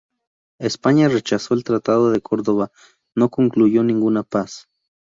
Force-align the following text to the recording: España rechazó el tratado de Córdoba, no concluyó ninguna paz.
España 0.59 1.09
rechazó 1.09 1.53
el 1.53 1.63
tratado 1.63 2.09
de 2.09 2.21
Córdoba, 2.21 2.71
no 3.15 3.29
concluyó 3.29 3.83
ninguna 3.83 4.23
paz. 4.23 4.67